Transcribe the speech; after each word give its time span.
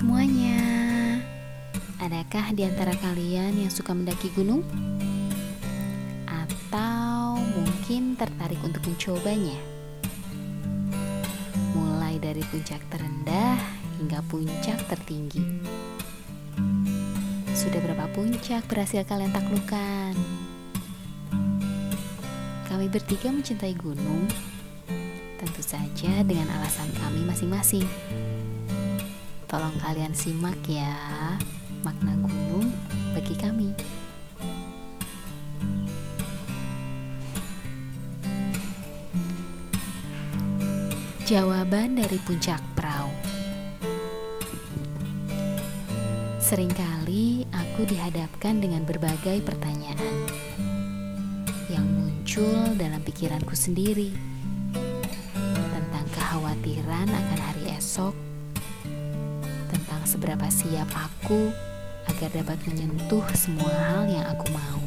semuanya. 0.00 0.56
Adakah 2.00 2.56
di 2.56 2.64
antara 2.64 2.96
kalian 3.04 3.52
yang 3.60 3.68
suka 3.68 3.92
mendaki 3.92 4.32
gunung? 4.32 4.64
Atau 6.24 7.36
mungkin 7.36 8.16
tertarik 8.16 8.56
untuk 8.64 8.80
mencobanya? 8.88 9.60
Mulai 11.76 12.16
dari 12.16 12.40
puncak 12.48 12.80
terendah 12.88 13.60
hingga 14.00 14.24
puncak 14.24 14.80
tertinggi. 14.88 15.44
Sudah 17.52 17.84
berapa 17.84 18.08
puncak 18.16 18.64
berhasil 18.72 19.04
kalian 19.04 19.36
taklukkan? 19.36 20.16
Kami 22.72 22.88
bertiga 22.88 23.28
mencintai 23.28 23.76
gunung, 23.76 24.24
tentu 25.36 25.60
saja 25.60 26.24
dengan 26.24 26.48
alasan 26.56 26.88
kami 26.96 27.20
masing-masing. 27.28 27.84
Tolong 29.50 29.74
kalian 29.82 30.14
simak 30.14 30.62
ya 30.62 30.94
makna 31.82 32.14
gunung 32.22 32.70
bagi 33.10 33.34
kami. 33.34 33.74
Jawaban 41.26 41.98
dari 41.98 42.14
puncak 42.22 42.62
perahu. 42.78 43.10
Seringkali 46.38 47.50
aku 47.50 47.90
dihadapkan 47.90 48.62
dengan 48.62 48.86
berbagai 48.86 49.42
pertanyaan 49.42 50.30
yang 51.66 51.90
muncul 51.90 52.70
dalam 52.78 53.02
pikiranku 53.02 53.58
sendiri 53.58 54.14
tentang 55.50 56.06
kekhawatiran 56.14 57.10
akan 57.10 57.40
hari 57.42 57.74
esok 57.74 58.29
seberapa 60.04 60.46
siap 60.48 60.88
aku 60.92 61.52
agar 62.08 62.30
dapat 62.32 62.58
menyentuh 62.68 63.24
semua 63.32 63.70
hal 63.70 64.04
yang 64.08 64.26
aku 64.28 64.46
mau. 64.52 64.82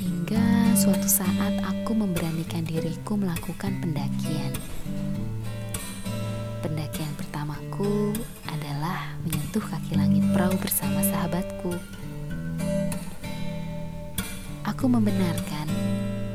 Hingga 0.00 0.76
suatu 0.78 1.08
saat 1.08 1.60
aku 1.62 1.92
memberanikan 1.92 2.64
diriku 2.64 3.18
melakukan 3.18 3.76
pendakian. 3.82 4.52
Pendakian 6.62 7.12
pertamaku 7.18 8.14
adalah 8.48 9.18
menyentuh 9.26 9.60
kaki 9.60 9.98
langit 9.98 10.24
perahu 10.30 10.56
bersama 10.56 11.02
sahabatku. 11.02 11.74
Aku 14.62 14.86
membenarkan 14.86 15.66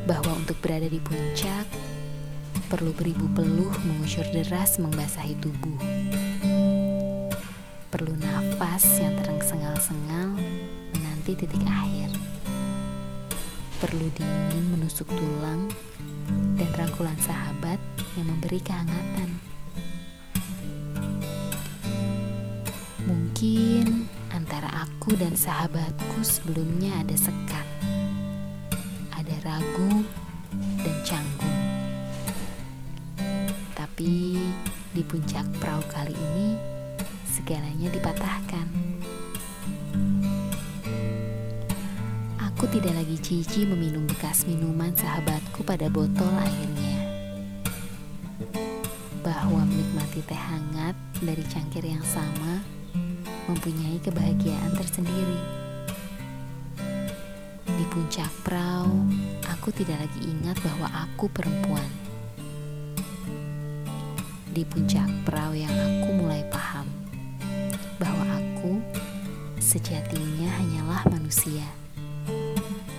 bahwa 0.08 0.36
untuk 0.40 0.60
berada 0.64 0.88
di 0.88 1.00
puncak 1.00 1.68
perlu 2.68 2.92
beribu 2.92 3.32
peluh 3.32 3.72
mengusur 3.88 4.28
deras 4.36 4.76
membasahi 4.76 5.40
tubuh. 5.40 5.80
Perlu 7.88 8.12
nafas 8.20 8.84
yang 9.00 9.16
terengsengal-sengal 9.24 10.36
menanti 10.92 11.32
titik 11.40 11.64
akhir. 11.64 12.12
Perlu 13.80 14.12
dingin 14.20 14.66
menusuk 14.76 15.08
tulang 15.08 15.72
dan 16.60 16.68
rangkulan 16.76 17.16
sahabat 17.24 17.80
yang 18.20 18.28
memberi 18.36 18.60
kehangatan. 18.60 19.40
Mungkin 23.08 24.12
antara 24.36 24.68
aku 24.84 25.16
dan 25.16 25.40
sahabatku 25.40 26.20
sebelumnya 26.20 27.00
ada 27.00 27.16
sekat, 27.16 27.68
ada 29.16 29.36
ragu 29.48 30.04
dan 30.84 30.98
canggung. 31.08 31.47
Tapi 33.98 34.38
di 34.94 35.02
puncak 35.02 35.58
perahu 35.58 35.82
kali 35.90 36.14
ini 36.14 36.54
segalanya 37.26 37.90
dipatahkan. 37.90 38.70
Aku 42.38 42.70
tidak 42.70 42.94
lagi 42.94 43.18
cici 43.18 43.66
meminum 43.66 44.06
bekas 44.06 44.46
minuman 44.46 44.94
sahabatku 44.94 45.66
pada 45.66 45.90
botol 45.90 46.30
airnya. 46.30 47.10
Bahwa 49.26 49.66
menikmati 49.66 50.22
teh 50.30 50.38
hangat 50.38 50.94
dari 51.18 51.42
cangkir 51.50 51.82
yang 51.82 52.06
sama 52.06 52.62
mempunyai 53.50 53.98
kebahagiaan 54.06 54.78
tersendiri. 54.78 55.42
Di 57.66 57.86
puncak 57.90 58.30
perahu, 58.46 59.10
aku 59.50 59.74
tidak 59.74 60.06
lagi 60.06 60.22
ingat 60.22 60.62
bahwa 60.62 60.86
aku 60.86 61.34
perempuan 61.34 62.07
di 64.58 64.66
puncak 64.66 65.06
perahu 65.22 65.54
yang 65.54 65.70
aku 65.70 66.18
mulai 66.18 66.42
paham 66.50 66.90
bahwa 68.02 68.26
aku 68.42 68.82
sejatinya 69.62 70.50
hanyalah 70.50 71.06
manusia. 71.14 71.62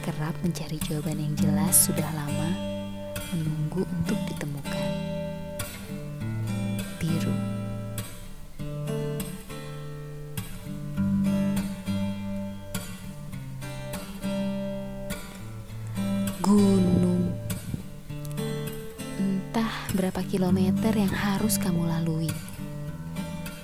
Kerap 0.07 0.39
mencari 0.47 0.79
jawaban 0.87 1.19
yang 1.19 1.35
jelas 1.35 1.91
sudah 1.91 2.07
lama, 2.15 2.55
menunggu 3.35 3.83
untuk 3.91 4.15
ditemukan. 4.31 4.68
Berapa 19.95 20.21
kilometer 20.27 20.93
yang 20.93 21.11
harus 21.11 21.57
kamu 21.57 21.87
lalui. 21.89 22.31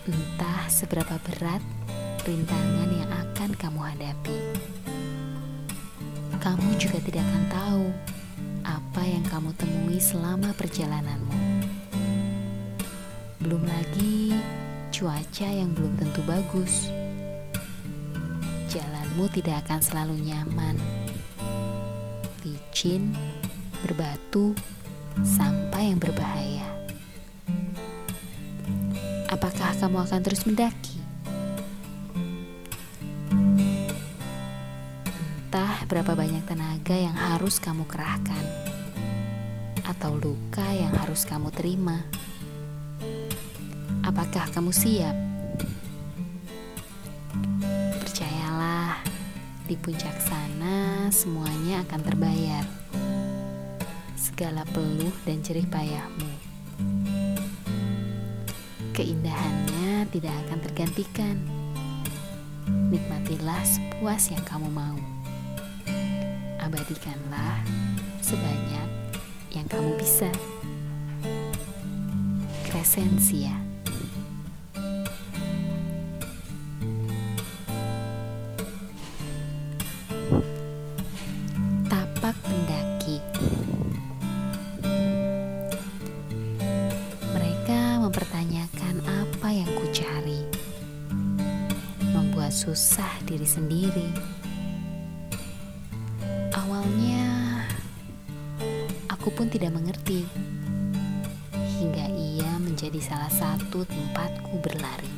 Entah 0.05 0.69
seberapa 0.69 1.17
berat 1.21 1.65
rintangan 2.25 2.91
yang 2.93 3.11
akan 3.13 3.51
kamu 3.57 3.81
hadapi. 3.81 4.39
Kamu 6.41 6.77
juga 6.77 7.01
tidak 7.05 7.25
akan 7.25 7.45
tahu 7.49 7.85
apa 8.65 9.03
yang 9.05 9.25
kamu 9.29 9.51
temui 9.57 10.01
selama 10.01 10.53
perjalananmu. 10.57 11.37
Belum 13.45 13.61
lagi 13.65 14.33
cuaca 14.93 15.49
yang 15.49 15.73
belum 15.77 16.01
tentu 16.01 16.21
bagus. 16.25 16.89
Jalanmu 18.73 19.29
tidak 19.35 19.67
akan 19.69 19.81
selalu 19.85 20.15
nyaman. 20.21 20.77
Licin, 22.45 23.13
berbatu, 23.85 24.57
sampai 25.23 25.95
yang 25.95 26.03
berbahaya. 26.03 26.67
Apakah 29.31 29.71
kamu 29.79 30.03
akan 30.03 30.21
terus 30.27 30.43
mendaki? 30.43 30.99
Entah 35.47 35.87
berapa 35.87 36.19
banyak 36.19 36.43
tenaga 36.51 36.97
yang 36.99 37.15
harus 37.15 37.63
kamu 37.63 37.87
kerahkan, 37.87 38.45
atau 39.87 40.19
luka 40.19 40.67
yang 40.75 40.91
harus 40.99 41.23
kamu 41.23 41.55
terima. 41.55 42.03
Apakah 44.03 44.51
kamu 44.51 44.75
siap? 44.75 45.15
Percayalah, 48.03 48.99
di 49.71 49.79
puncak 49.79 50.19
sana 50.19 51.07
semuanya 51.15 51.87
akan 51.87 52.01
terbayar 52.03 52.65
segala 54.25 54.65
peluh 54.73 55.12
dan 55.29 55.45
jerih 55.45 55.69
payahmu. 55.69 56.33
Keindahannya 58.97 60.09
tidak 60.09 60.33
akan 60.49 60.59
tergantikan. 60.65 61.37
Nikmatilah 62.89 63.61
sepuas 63.69 64.33
yang 64.33 64.41
kamu 64.49 64.73
mau. 64.73 64.97
Abadikanlah 66.57 67.60
sebanyak 68.25 68.89
yang 69.53 69.69
kamu 69.69 69.93
bisa. 70.01 70.33
Kresensia. 72.65 73.64
Susah 92.65 93.10
diri 93.27 93.42
sendiri. 93.42 94.09
Awalnya, 96.54 97.27
aku 99.10 99.28
pun 99.34 99.51
tidak 99.51 99.74
mengerti 99.74 100.22
hingga 101.77 102.06
ia 102.15 102.51
menjadi 102.62 102.97
salah 103.03 103.28
satu 103.28 103.83
tempatku 103.84 104.54
berlari. 104.62 105.12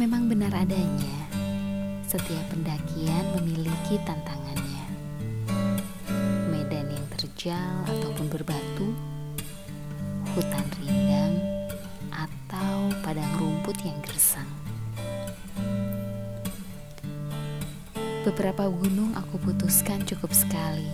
Memang 0.00 0.26
benar 0.32 0.56
adanya, 0.56 1.18
setiap 2.08 2.50
pendakian 2.50 3.24
memiliki 3.36 4.00
tantangannya. 4.02 4.86
Medan 6.50 6.88
yang 6.88 7.06
terjal 7.14 7.84
ataupun 7.84 8.26
berbatu, 8.32 8.67
hutan 10.38 10.62
rindang, 10.78 11.34
atau 12.14 12.94
padang 13.02 13.26
rumput 13.42 13.74
yang 13.82 13.98
gersang. 14.06 14.46
Beberapa 18.22 18.70
gunung 18.70 19.18
aku 19.18 19.34
putuskan 19.42 19.98
cukup 20.06 20.30
sekali. 20.30 20.86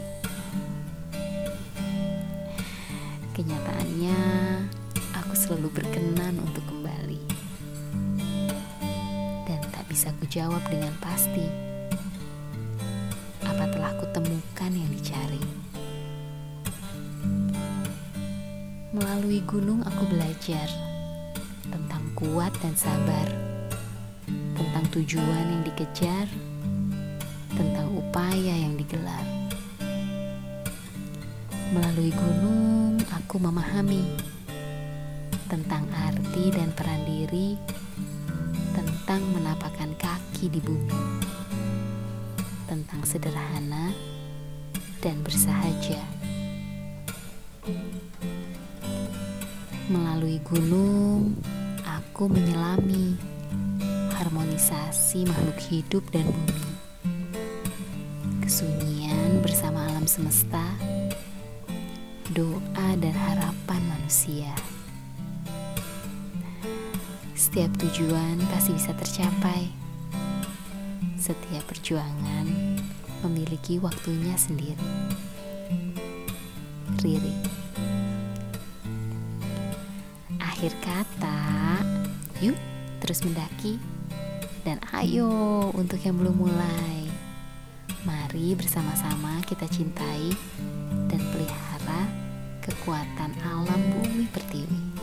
Kenyataannya, 3.36 4.20
aku 5.12 5.36
selalu 5.36 5.68
berkenan 5.76 6.40
untuk 6.40 6.64
kembali. 6.64 7.20
Dan 9.44 9.60
tak 9.76 9.84
bisa 9.92 10.08
kujawab 10.24 10.64
dengan 10.72 10.96
pasti 11.04 11.44
apa 13.44 13.68
telah 13.68 13.92
kutemukan 14.00 14.72
yang 14.72 14.88
dicari. 14.88 15.43
Melalui 18.94 19.42
gunung 19.42 19.82
aku 19.82 20.06
belajar 20.06 20.70
tentang 21.66 22.06
kuat 22.14 22.54
dan 22.62 22.78
sabar, 22.78 23.26
tentang 24.54 24.86
tujuan 24.94 25.50
yang 25.50 25.66
dikejar, 25.66 26.30
tentang 27.58 27.90
upaya 27.90 28.54
yang 28.54 28.78
digelar. 28.78 29.26
Melalui 31.74 32.14
gunung, 32.14 33.02
aku 33.10 33.42
memahami 33.42 34.14
tentang 35.50 35.90
arti 35.90 36.54
dan 36.54 36.70
peran 36.70 37.02
diri, 37.02 37.58
tentang 38.78 39.26
menapakkan 39.34 39.90
kaki 39.98 40.54
di 40.54 40.62
bumi, 40.62 40.94
tentang 42.70 43.02
sederhana 43.02 43.90
dan 45.02 45.18
bersahaja. 45.26 45.98
Melalui 49.84 50.40
gunung, 50.40 51.36
aku 51.84 52.24
menyelami 52.32 53.20
harmonisasi 54.16 55.28
makhluk 55.28 55.60
hidup 55.60 56.04
dan 56.08 56.24
bumi 56.24 56.74
kesunyian 58.44 59.44
bersama 59.44 59.88
alam 59.88 60.08
semesta, 60.08 60.62
doa 62.32 62.88
dan 62.96 63.12
harapan 63.12 63.82
manusia. 63.88 64.52
Setiap 67.32 67.72
tujuan 67.80 68.40
pasti 68.52 68.76
bisa 68.76 68.92
tercapai. 68.92 69.68
Setiap 71.16 71.64
perjuangan 71.68 72.46
memiliki 73.24 73.80
waktunya 73.80 74.36
sendiri. 74.36 74.88
Riri. 77.00 77.63
Akhir 80.64 80.80
kata, 80.80 81.44
yuk 82.40 82.56
terus 82.96 83.20
mendaki 83.20 83.76
dan 84.64 84.80
ayo 84.96 85.68
untuk 85.76 86.00
yang 86.00 86.16
belum 86.16 86.40
mulai. 86.40 87.04
Mari 88.08 88.56
bersama-sama 88.56 89.44
kita 89.44 89.68
cintai 89.68 90.32
dan 91.12 91.20
pelihara 91.20 92.08
kekuatan 92.64 93.36
alam 93.44 93.80
bumi 93.92 94.24
pertiwi. 94.32 94.93